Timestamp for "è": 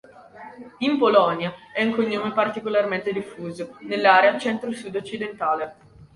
1.75-1.83